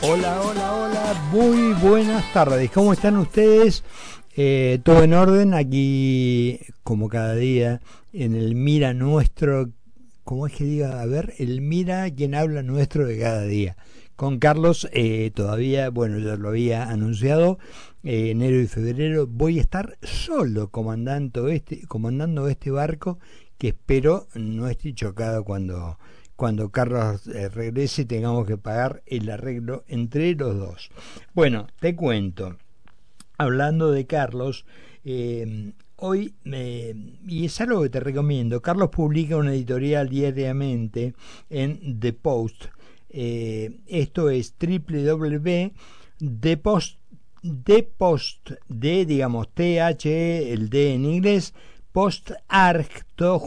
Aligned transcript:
Hola, 0.00 0.40
hola, 0.42 0.74
hola, 0.74 1.28
muy 1.32 1.72
buenas 1.72 2.32
tardes. 2.32 2.70
¿Cómo 2.70 2.92
están 2.92 3.16
ustedes? 3.16 3.82
Eh, 4.36 4.78
todo 4.84 5.02
en 5.02 5.12
orden 5.12 5.54
aquí, 5.54 6.60
como 6.84 7.08
cada 7.08 7.34
día, 7.34 7.80
en 8.12 8.36
el 8.36 8.54
Mira 8.54 8.94
Nuestro, 8.94 9.70
¿cómo 10.22 10.46
es 10.46 10.52
que 10.52 10.62
diga? 10.62 11.02
A 11.02 11.06
ver, 11.06 11.34
el 11.38 11.60
Mira 11.62 12.08
quien 12.14 12.36
habla 12.36 12.62
nuestro 12.62 13.06
de 13.06 13.18
cada 13.18 13.42
día. 13.42 13.76
Con 14.14 14.38
Carlos, 14.38 14.88
eh, 14.92 15.32
todavía, 15.34 15.90
bueno, 15.90 16.20
ya 16.20 16.36
lo 16.36 16.50
había 16.50 16.84
anunciado, 16.84 17.58
eh, 18.04 18.30
enero 18.30 18.60
y 18.60 18.68
febrero 18.68 19.26
voy 19.26 19.58
a 19.58 19.62
estar 19.62 19.98
solo 20.02 20.70
comandando 20.70 21.48
este, 21.48 21.84
comandando 21.88 22.48
este 22.48 22.70
barco 22.70 23.18
que 23.58 23.68
espero 23.68 24.28
no 24.34 24.68
esté 24.68 24.94
chocado 24.94 25.44
cuando 25.44 25.98
cuando 26.38 26.70
Carlos 26.70 27.26
eh, 27.26 27.48
regrese 27.48 28.04
tengamos 28.04 28.46
que 28.46 28.56
pagar 28.56 29.02
el 29.06 29.28
arreglo 29.28 29.82
entre 29.88 30.36
los 30.36 30.56
dos. 30.56 30.88
Bueno, 31.34 31.66
te 31.80 31.96
cuento, 31.96 32.56
hablando 33.38 33.90
de 33.90 34.06
Carlos, 34.06 34.64
eh, 35.04 35.72
hoy, 35.96 36.34
y 37.26 37.44
es 37.44 37.60
algo 37.60 37.82
que 37.82 37.88
te 37.88 37.98
recomiendo, 37.98 38.62
Carlos 38.62 38.90
publica 38.90 39.36
una 39.36 39.52
editorial 39.52 40.08
diariamente 40.08 41.14
en 41.50 41.98
The 41.98 42.12
Post. 42.12 42.66
Eh, 43.10 43.80
esto 43.88 44.30
es 44.30 44.54
www.thepost 44.60 45.72
de 47.42 47.82
post 47.82 48.52
de 48.68 49.06
digamos 49.06 49.48
t 49.54 49.80
h 49.80 50.08
e, 50.08 50.52
el 50.52 50.70
d 50.70 50.94
en 50.94 51.04
inglés 51.04 51.52
postarg 51.92 52.88
todo 53.16 53.40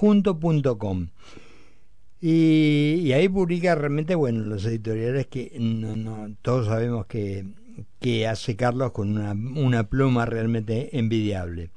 y, 2.22 3.12
ahí 3.14 3.28
publica 3.28 3.74
realmente, 3.74 4.14
bueno, 4.14 4.42
los 4.42 4.64
editoriales 4.66 5.26
que 5.28 5.54
no, 5.60 5.96
no, 5.96 6.36
todos 6.44 6.68
sabemos 6.68 7.08
que, 7.08 7.46
que 8.00 8.28
hace 8.28 8.56
Carlos 8.56 8.92
con 8.92 9.18
una, 9.18 9.32
una 9.32 9.90
pluma 9.90 10.26
realmente 10.26 10.98
envidiable. 10.98 11.72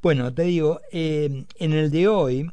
Bueno, 0.00 0.32
te 0.32 0.42
digo, 0.42 0.80
eh, 0.92 1.44
en 1.58 1.72
el 1.72 1.90
de 1.90 2.06
hoy 2.06 2.50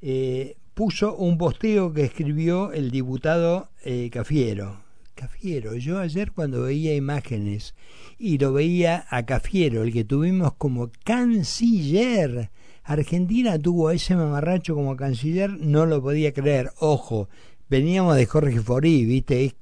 eh, 0.00 0.56
puso 0.72 1.14
un 1.14 1.36
posteo 1.36 1.92
que 1.92 2.04
escribió 2.04 2.72
el 2.72 2.90
diputado 2.90 3.68
eh, 3.84 4.08
Cafiero. 4.10 4.87
Cafiero, 5.18 5.74
yo 5.74 5.98
ayer 5.98 6.30
cuando 6.30 6.62
veía 6.62 6.94
imágenes 6.94 7.74
y 8.20 8.38
lo 8.38 8.52
veía 8.52 9.04
a 9.10 9.26
Cafiero, 9.26 9.82
el 9.82 9.92
que 9.92 10.04
tuvimos 10.04 10.52
como 10.54 10.92
canciller 11.04 12.50
Argentina 12.84 13.58
tuvo 13.58 13.88
a 13.88 13.94
ese 13.94 14.14
mamarracho 14.14 14.76
como 14.76 14.96
canciller, 14.96 15.50
no 15.50 15.86
lo 15.86 16.00
podía 16.00 16.32
creer. 16.32 16.70
Ojo, 16.78 17.28
veníamos 17.68 18.14
de 18.14 18.26
Jorge 18.26 18.60
Forí, 18.60 19.04
¿viste? 19.04 19.56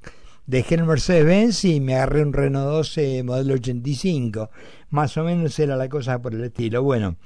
Dejé 0.47 0.75
el 0.75 0.85
Mercedes-Benz 0.85 1.65
y 1.65 1.81
me 1.81 1.95
agarré 1.95 2.23
un 2.23 2.35
Renault 2.35 2.69
12 2.69 3.23
modelo 3.23 3.55
85. 3.55 4.51
Más 4.91 5.17
o 5.17 5.25
menos 5.25 5.59
era 5.59 5.75
la 5.77 5.89
cosa 5.89 6.21
por 6.21 6.35
el 6.35 6.45
estilo. 6.45 6.83
Bueno, 6.83 7.17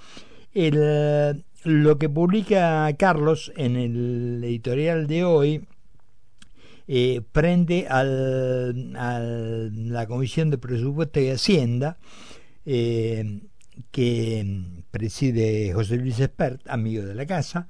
el, 0.54 1.44
lo 1.64 1.98
que 1.98 2.08
publica 2.08 2.88
Carlos 2.96 3.52
en 3.56 3.74
el 3.76 4.40
editorial 4.44 5.08
de 5.08 5.24
hoy 5.24 5.66
eh, 6.92 7.22
prende 7.30 7.86
al, 7.86 8.92
la 9.92 10.06
Comisión 10.08 10.50
de 10.50 10.58
Presupuesto 10.58 11.20
y 11.20 11.30
Hacienda 11.30 11.98
eh, 12.66 13.42
que 13.92 14.64
preside 14.90 15.72
José 15.72 15.98
Luis 15.98 16.18
Espert, 16.18 16.68
amigo 16.68 17.04
de 17.04 17.14
la 17.14 17.26
casa, 17.26 17.68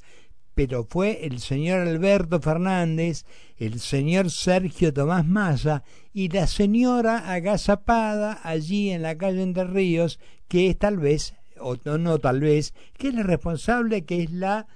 Pero 0.56 0.88
fue 0.90 1.28
el 1.28 1.40
señor 1.40 1.88
Alberto 1.88 2.42
Fernández, 2.42 3.24
el 3.58 3.80
señor 3.80 4.32
Sergio 4.32 4.96
Tomás 4.96 5.28
Massa 5.28 5.84
y 6.12 6.30
la 6.30 6.48
señora 6.48 7.32
agazapada 7.32 8.40
allí 8.42 8.90
en 8.90 9.04
la 9.04 9.16
calle 9.16 9.44
Entre 9.44 9.66
Ríos, 9.66 10.20
que 10.48 10.72
es 10.72 10.80
tal 10.80 10.98
vez 10.98 11.36
o 11.68 11.98
no, 11.98 12.20
tal 12.20 12.40
vez, 12.40 12.74
que 12.98 13.10
es 13.10 13.14
la 13.14 13.24
responsable, 13.24 14.06
que 14.06 14.24
es 14.24 14.32
la... 14.32 14.68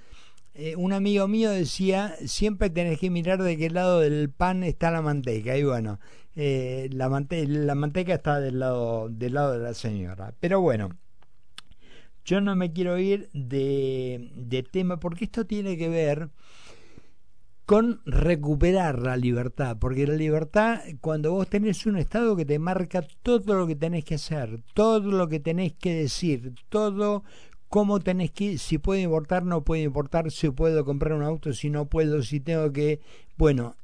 Eh, 0.54 0.76
un 0.76 0.92
amigo 0.92 1.28
mío 1.28 1.50
decía, 1.50 2.14
siempre 2.26 2.68
tenés 2.68 2.98
que 2.98 3.08
mirar 3.08 3.42
de 3.42 3.56
qué 3.56 3.70
lado 3.70 4.00
del 4.00 4.28
pan 4.28 4.62
está 4.64 4.90
la 4.90 5.00
manteca. 5.00 5.56
Y 5.56 5.64
bueno, 5.64 5.98
eh, 6.36 6.88
la, 6.92 7.08
la 7.08 7.74
manteca 7.74 8.14
está 8.14 8.38
del 8.38 8.58
lado, 8.58 9.08
del 9.08 9.34
lado 9.34 9.52
de 9.52 9.60
la 9.60 9.72
señora. 9.72 10.34
Pero 10.40 10.60
bueno, 10.60 10.90
yo 12.24 12.40
no 12.40 12.54
me 12.54 12.72
quiero 12.72 12.98
ir 12.98 13.30
de, 13.32 14.30
de 14.34 14.62
tema, 14.62 15.00
porque 15.00 15.24
esto 15.24 15.46
tiene 15.46 15.78
que 15.78 15.88
ver 15.88 16.28
con 17.72 18.04
recuperar 18.04 18.98
la 18.98 19.16
libertad, 19.16 19.78
porque 19.80 20.06
la 20.06 20.12
libertad, 20.12 20.82
cuando 21.00 21.32
vos 21.32 21.48
tenés 21.48 21.86
un 21.86 21.96
Estado 21.96 22.36
que 22.36 22.44
te 22.44 22.58
marca 22.58 23.00
todo 23.22 23.54
lo 23.54 23.66
que 23.66 23.76
tenés 23.76 24.04
que 24.04 24.16
hacer, 24.16 24.60
todo 24.74 25.10
lo 25.10 25.26
que 25.30 25.40
tenés 25.40 25.72
que 25.72 25.94
decir, 25.94 26.52
todo 26.68 27.24
cómo 27.70 28.00
tenés 28.00 28.30
que, 28.30 28.58
si 28.58 28.76
puedo 28.76 29.00
importar, 29.00 29.46
no 29.46 29.64
puedo 29.64 29.82
importar, 29.82 30.30
si 30.30 30.50
puedo 30.50 30.84
comprar 30.84 31.14
un 31.14 31.22
auto, 31.22 31.54
si 31.54 31.70
no 31.70 31.86
puedo, 31.86 32.20
si 32.20 32.40
tengo 32.40 32.70
que, 32.74 33.00
bueno, 33.38 33.74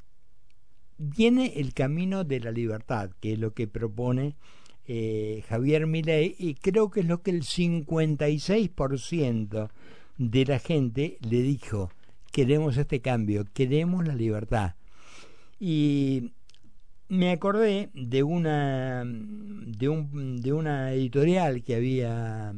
viene 0.98 1.54
el 1.56 1.72
camino 1.72 2.24
de 2.24 2.40
la 2.40 2.50
libertad, 2.50 3.08
que 3.20 3.32
es 3.32 3.38
lo 3.38 3.54
que 3.54 3.68
propone 3.68 4.36
eh, 4.86 5.42
Javier 5.48 5.86
Milei, 5.86 6.36
y 6.38 6.56
creo 6.56 6.90
que 6.90 7.00
es 7.00 7.06
lo 7.06 7.22
que 7.22 7.30
el 7.30 7.42
56% 7.42 9.70
de 10.18 10.44
la 10.44 10.58
gente 10.58 11.16
le 11.22 11.40
dijo 11.40 11.88
queremos 12.32 12.76
este 12.76 13.00
cambio, 13.00 13.44
queremos 13.52 14.06
la 14.06 14.14
libertad. 14.14 14.74
Y 15.58 16.32
me 17.08 17.32
acordé 17.32 17.90
de 17.94 18.22
una 18.22 19.02
de, 19.04 19.88
un, 19.88 20.40
de 20.40 20.52
una 20.52 20.92
editorial 20.92 21.62
que 21.62 21.74
había 21.74 22.54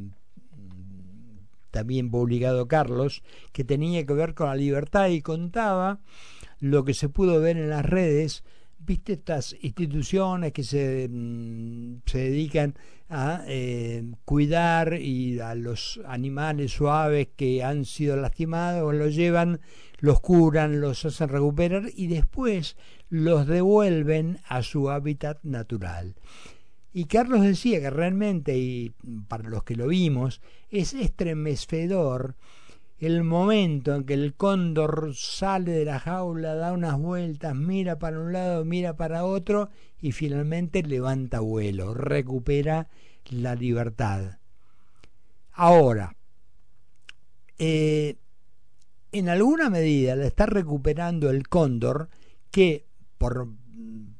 también 1.70 2.10
publicado 2.10 2.68
Carlos, 2.68 3.22
que 3.52 3.64
tenía 3.64 4.04
que 4.04 4.12
ver 4.12 4.34
con 4.34 4.48
la 4.48 4.56
libertad 4.56 5.08
y 5.08 5.22
contaba 5.22 6.00
lo 6.58 6.84
que 6.84 6.94
se 6.94 7.08
pudo 7.08 7.40
ver 7.40 7.56
en 7.56 7.70
las 7.70 7.86
redes 7.86 8.44
viste 8.80 9.14
estas 9.14 9.56
instituciones 9.60 10.52
que 10.52 10.64
se, 10.64 11.08
mm, 11.10 12.02
se 12.06 12.18
dedican 12.18 12.74
a 13.08 13.42
eh, 13.46 14.04
cuidar 14.24 14.94
y 14.94 15.40
a 15.40 15.54
los 15.54 16.00
animales 16.06 16.72
suaves 16.72 17.28
que 17.36 17.64
han 17.64 17.84
sido 17.84 18.16
lastimados, 18.16 18.94
los 18.94 19.14
llevan, 19.14 19.60
los 19.98 20.20
curan, 20.20 20.80
los 20.80 21.04
hacen 21.04 21.28
recuperar 21.28 21.90
y 21.94 22.06
después 22.06 22.76
los 23.08 23.46
devuelven 23.46 24.38
a 24.48 24.62
su 24.62 24.90
hábitat 24.90 25.42
natural. 25.42 26.14
Y 26.92 27.04
Carlos 27.04 27.42
decía 27.42 27.80
que 27.80 27.90
realmente, 27.90 28.58
y 28.58 28.94
para 29.28 29.48
los 29.48 29.64
que 29.64 29.76
lo 29.76 29.88
vimos, 29.88 30.40
es 30.70 30.94
estremecedor 30.94 32.36
el 33.00 33.24
momento 33.24 33.94
en 33.94 34.04
que 34.04 34.12
el 34.12 34.34
cóndor 34.34 35.12
sale 35.14 35.72
de 35.72 35.84
la 35.86 35.98
jaula, 35.98 36.54
da 36.54 36.72
unas 36.72 36.98
vueltas, 36.98 37.54
mira 37.54 37.98
para 37.98 38.20
un 38.20 38.32
lado, 38.32 38.64
mira 38.66 38.94
para 38.96 39.24
otro 39.24 39.70
y 40.00 40.12
finalmente 40.12 40.82
levanta 40.82 41.40
vuelo, 41.40 41.94
recupera 41.94 42.88
la 43.30 43.54
libertad. 43.54 44.38
Ahora, 45.52 46.14
eh, 47.58 48.16
en 49.12 49.28
alguna 49.30 49.70
medida 49.70 50.14
la 50.14 50.26
está 50.26 50.44
recuperando 50.44 51.30
el 51.30 51.48
cóndor 51.48 52.10
que 52.50 52.86
por 53.16 53.48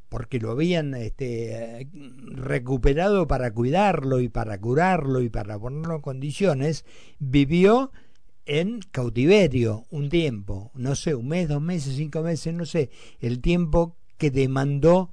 porque 0.09 0.41
lo 0.41 0.51
habían 0.51 0.93
este, 0.95 1.89
recuperado 2.35 3.29
para 3.29 3.53
cuidarlo 3.53 4.19
y 4.19 4.29
para 4.29 4.61
curarlo 4.61 5.21
y 5.21 5.29
para 5.29 5.57
ponerlo 5.57 5.95
en 5.95 6.01
condiciones, 6.03 6.85
vivió 7.21 7.93
en 8.47 8.81
cautiverio 8.91 9.85
un 9.91 10.09
tiempo, 10.09 10.71
no 10.75 10.95
sé, 10.95 11.15
un 11.15 11.29
mes, 11.29 11.49
dos 11.49 11.63
meses, 11.63 11.97
cinco 11.97 12.23
meses, 12.23 12.55
no 12.55 12.67
sé, 12.67 12.91
el 13.21 13.41
tiempo 13.41 13.97
que 14.19 14.31
demandó 14.31 15.13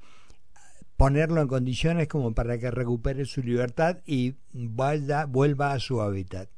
ponerlo 0.97 1.41
en 1.41 1.47
condiciones 1.47 2.07
como 2.07 2.33
para 2.33 2.57
que 2.57 2.71
recupere 2.71 3.25
su 3.25 3.41
libertad 3.41 3.99
y 4.05 4.35
vaya, 4.53 5.25
vuelva 5.25 5.73
a 5.73 5.79
su 5.79 6.01
hábitat. 6.01 6.49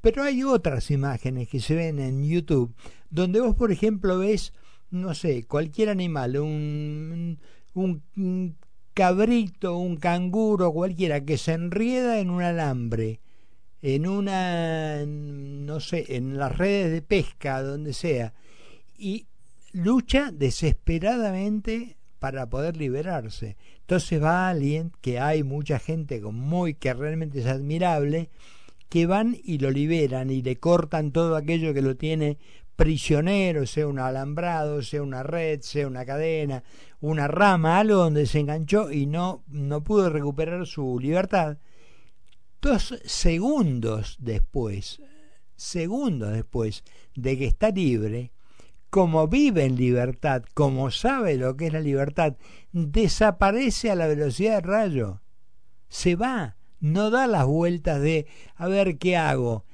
Pero 0.00 0.22
hay 0.22 0.42
otras 0.42 0.90
imágenes 0.90 1.48
que 1.48 1.60
se 1.60 1.74
ven 1.74 1.98
en 1.98 2.24
YouTube 2.24 2.74
donde 3.10 3.40
vos, 3.40 3.54
por 3.54 3.72
ejemplo, 3.72 4.18
ves, 4.18 4.52
no 4.90 5.14
sé, 5.14 5.44
cualquier 5.44 5.90
animal, 5.90 6.38
un, 6.38 7.38
un 7.74 8.56
cabrito, 8.94 9.76
un 9.76 9.96
canguro, 9.96 10.72
cualquiera, 10.72 11.24
que 11.24 11.36
se 11.36 11.52
enrieda 11.52 12.18
en 12.18 12.30
un 12.30 12.42
alambre 12.42 13.20
en 13.88 14.08
una, 14.08 15.04
no 15.06 15.78
sé, 15.78 16.16
en 16.16 16.36
las 16.36 16.58
redes 16.58 16.90
de 16.90 17.02
pesca, 17.02 17.62
donde 17.62 17.92
sea, 17.92 18.34
y 18.98 19.26
lucha 19.70 20.32
desesperadamente 20.32 21.96
para 22.18 22.50
poder 22.50 22.76
liberarse. 22.76 23.56
Entonces 23.82 24.20
va 24.20 24.48
alguien, 24.48 24.90
que 25.00 25.20
hay 25.20 25.44
mucha 25.44 25.78
gente 25.78 26.20
con 26.20 26.34
muy, 26.34 26.74
que 26.74 26.94
realmente 26.94 27.38
es 27.38 27.46
admirable, 27.46 28.28
que 28.88 29.06
van 29.06 29.36
y 29.44 29.58
lo 29.58 29.70
liberan 29.70 30.30
y 30.30 30.42
le 30.42 30.56
cortan 30.56 31.12
todo 31.12 31.36
aquello 31.36 31.72
que 31.72 31.82
lo 31.82 31.96
tiene 31.96 32.38
prisionero, 32.74 33.66
sea 33.66 33.86
un 33.86 34.00
alambrado, 34.00 34.82
sea 34.82 35.04
una 35.04 35.22
red, 35.22 35.60
sea 35.60 35.86
una 35.86 36.04
cadena, 36.04 36.64
una 37.00 37.28
rama, 37.28 37.78
algo 37.78 37.98
donde 37.98 38.26
se 38.26 38.40
enganchó 38.40 38.90
y 38.90 39.06
no, 39.06 39.44
no 39.46 39.84
pudo 39.84 40.10
recuperar 40.10 40.66
su 40.66 40.98
libertad 40.98 41.58
dos 42.60 42.94
segundos 43.04 44.16
después, 44.18 45.00
segundos 45.56 46.32
después 46.32 46.84
de 47.14 47.38
que 47.38 47.46
está 47.46 47.70
libre, 47.70 48.32
como 48.90 49.28
vive 49.28 49.64
en 49.64 49.76
libertad, 49.76 50.42
como 50.54 50.90
sabe 50.90 51.36
lo 51.36 51.56
que 51.56 51.66
es 51.66 51.72
la 51.72 51.80
libertad, 51.80 52.36
desaparece 52.72 53.90
a 53.90 53.94
la 53.94 54.06
velocidad 54.06 54.54
de 54.54 54.60
rayo. 54.60 55.22
Se 55.88 56.16
va, 56.16 56.56
no 56.80 57.10
da 57.10 57.26
las 57.26 57.46
vueltas 57.46 58.00
de 58.00 58.26
a 58.54 58.68
ver 58.68 58.98
qué 58.98 59.16
hago. 59.16 59.64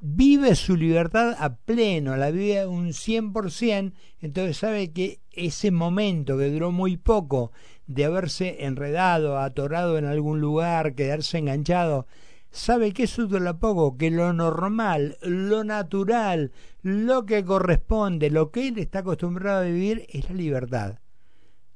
Vive 0.00 0.56
su 0.56 0.76
libertad 0.76 1.36
a 1.38 1.56
pleno, 1.56 2.16
la 2.16 2.30
vive 2.30 2.66
un 2.66 2.88
100%, 2.88 3.92
entonces 4.20 4.56
sabe 4.56 4.92
que 4.92 5.20
ese 5.30 5.70
momento 5.70 6.36
que 6.36 6.50
duró 6.50 6.72
muy 6.72 6.96
poco 6.96 7.52
de 7.94 8.04
haberse 8.04 8.64
enredado, 8.64 9.38
atorado 9.38 9.98
en 9.98 10.04
algún 10.04 10.40
lugar, 10.40 10.94
quedarse 10.94 11.38
enganchado, 11.38 12.06
sabe 12.50 12.92
que 12.92 13.04
eso 13.04 13.26
dura 13.26 13.58
poco, 13.58 13.96
que 13.96 14.10
lo 14.10 14.32
normal, 14.32 15.18
lo 15.22 15.64
natural, 15.64 16.52
lo 16.82 17.26
que 17.26 17.44
corresponde, 17.44 18.30
lo 18.30 18.50
que 18.50 18.68
él 18.68 18.78
está 18.78 19.00
acostumbrado 19.00 19.62
a 19.62 19.64
vivir 19.64 20.06
es 20.10 20.28
la 20.28 20.36
libertad. 20.36 20.98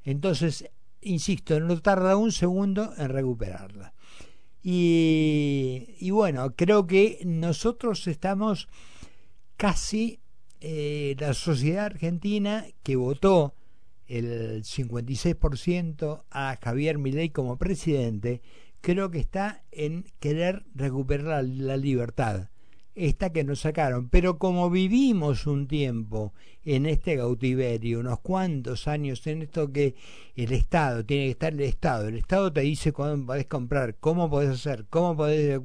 Entonces, 0.05 0.71
insisto, 1.01 1.59
no 1.61 1.81
tarda 1.81 2.17
un 2.17 2.33
segundo 2.33 2.93
en 2.97 3.09
recuperarla. 3.09 3.93
Y, 4.63 5.95
y 5.99 6.11
bueno, 6.11 6.55
creo 6.57 6.87
que 6.87 7.21
nosotros 7.25 8.07
estamos 8.07 8.69
casi, 9.57 10.21
eh, 10.61 11.15
la 11.19 11.35
sociedad 11.35 11.87
argentina 11.87 12.65
que 12.83 12.97
votó 12.97 13.55
el 14.09 14.63
56% 14.63 16.23
a 16.31 16.59
Javier 16.63 16.99
Milei 16.99 17.31
como 17.31 17.57
presidente, 17.57 18.41
creo 18.81 19.11
que 19.11 19.19
está 19.19 19.63
en 19.73 20.05
querer 20.21 20.65
recuperar 20.75 21.45
la, 21.45 21.77
libertad, 21.77 22.51
esta 22.95 23.33
que 23.33 23.43
nos 23.43 23.61
sacaron. 23.61 24.09
Pero 24.09 24.39
como 24.39 24.71
vivimos 24.71 25.47
un 25.47 25.67
tiempo 25.67 26.33
en 26.65 26.87
este 26.87 27.17
cautiverio, 27.17 28.01
unos 28.01 28.21
cuantos 28.21 28.87
años 28.87 29.27
en 29.27 29.43
esto 29.43 29.73
que 29.73 29.97
el 30.37 30.53
Estado, 30.53 31.05
tiene 31.05 31.25
que 31.25 31.31
estar 31.33 31.53
el 31.53 31.61
Estado, 31.61 32.09
el 32.09 32.17
Estado 32.17 32.53
te 32.53 32.61
dice 32.61 32.93
cuándo 32.93 33.27
podés 33.27 33.47
comprar, 33.47 33.97
cómo 33.97 34.31
podés 34.31 34.51
hacer, 34.51 34.87
cómo 34.89 35.17
podés... 35.17 35.61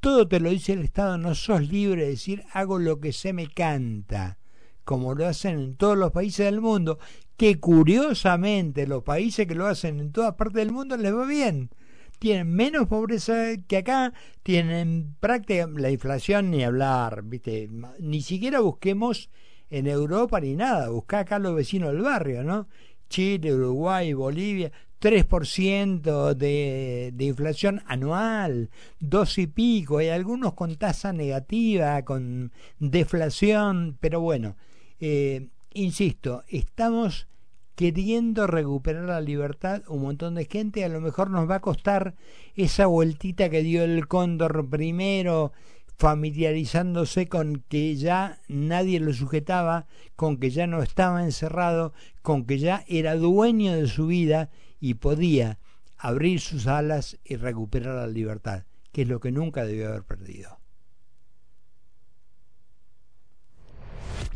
Todo 0.00 0.26
te 0.26 0.40
lo 0.40 0.50
dice 0.50 0.72
el 0.72 0.82
Estado, 0.82 1.18
no 1.18 1.34
sos 1.34 1.68
libre 1.68 2.04
de 2.04 2.10
decir 2.10 2.44
hago 2.52 2.78
lo 2.78 3.00
que 3.00 3.12
se 3.12 3.32
me 3.32 3.48
canta 3.48 4.38
como 4.86 5.16
lo 5.16 5.26
hacen 5.26 5.58
en 5.58 5.76
todos 5.76 5.98
los 5.98 6.12
países 6.12 6.46
del 6.46 6.60
mundo, 6.60 7.00
que 7.36 7.58
curiosamente 7.60 8.86
los 8.86 9.02
países 9.02 9.46
que 9.46 9.54
lo 9.54 9.66
hacen 9.66 10.00
en 10.00 10.12
todas 10.12 10.34
partes 10.34 10.56
del 10.56 10.72
mundo 10.72 10.96
les 10.96 11.14
va 11.14 11.26
bien 11.26 11.70
tienen 12.18 12.50
menos 12.50 12.88
pobreza 12.88 13.56
que 13.68 13.78
acá, 13.78 14.12
tienen 14.42 15.14
práctica 15.20 15.68
la 15.76 15.90
inflación 15.90 16.50
ni 16.50 16.64
hablar, 16.64 17.22
¿viste? 17.24 17.68
Ni 17.98 18.22
siquiera 18.22 18.60
busquemos 18.60 19.30
en 19.70 19.86
Europa 19.86 20.40
ni 20.40 20.54
nada, 20.54 20.88
busca 20.88 21.20
acá 21.20 21.38
los 21.38 21.54
vecinos 21.54 21.92
del 21.92 22.02
barrio, 22.02 22.42
¿no? 22.42 22.68
Chile, 23.08 23.54
Uruguay, 23.54 24.12
Bolivia, 24.14 24.72
3% 25.00 26.34
de, 26.34 27.12
de 27.14 27.24
inflación 27.24 27.82
anual, 27.86 28.70
dos 28.98 29.38
y 29.38 29.46
pico, 29.46 29.98
hay 29.98 30.08
algunos 30.08 30.54
con 30.54 30.76
tasa 30.76 31.12
negativa, 31.12 32.02
con 32.02 32.52
deflación, 32.78 33.96
pero 34.00 34.20
bueno, 34.20 34.56
eh, 34.98 35.48
insisto, 35.76 36.44
estamos 36.48 37.28
queriendo 37.74 38.46
recuperar 38.46 39.04
la 39.04 39.20
libertad 39.20 39.82
un 39.88 40.02
montón 40.02 40.34
de 40.34 40.46
gente, 40.46 40.84
a 40.84 40.88
lo 40.88 41.00
mejor 41.00 41.30
nos 41.30 41.48
va 41.48 41.56
a 41.56 41.60
costar 41.60 42.14
esa 42.54 42.86
vueltita 42.86 43.50
que 43.50 43.62
dio 43.62 43.84
el 43.84 44.08
cóndor 44.08 44.68
primero, 44.70 45.52
familiarizándose 45.98 47.28
con 47.28 47.64
que 47.68 47.96
ya 47.96 48.40
nadie 48.48 49.00
lo 49.00 49.12
sujetaba, 49.12 49.86
con 50.14 50.38
que 50.38 50.50
ya 50.50 50.66
no 50.66 50.82
estaba 50.82 51.22
encerrado, 51.22 51.92
con 52.22 52.46
que 52.46 52.58
ya 52.58 52.84
era 52.86 53.14
dueño 53.14 53.74
de 53.74 53.86
su 53.86 54.06
vida 54.06 54.50
y 54.80 54.94
podía 54.94 55.58
abrir 55.98 56.40
sus 56.40 56.66
alas 56.66 57.18
y 57.24 57.36
recuperar 57.36 57.94
la 57.96 58.06
libertad, 58.06 58.64
que 58.92 59.02
es 59.02 59.08
lo 59.08 59.20
que 59.20 59.32
nunca 59.32 59.64
debió 59.64 59.88
haber 59.88 60.04
perdido. 60.04 60.58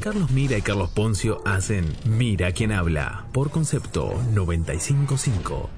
Carlos 0.00 0.30
Mira 0.30 0.56
y 0.56 0.62
Carlos 0.62 0.88
Poncio 0.88 1.42
hacen 1.44 1.84
Mira 2.06 2.52
quien 2.52 2.72
habla 2.72 3.26
por 3.32 3.50
concepto 3.50 4.18
955. 4.32 5.68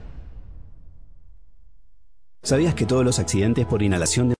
¿Sabías 2.44 2.76
que 2.76 2.86
todos 2.86 3.04
los 3.04 3.18
accidentes 3.18 3.66
por 3.66 3.82
inhalación 3.82 4.28
de 4.28 4.30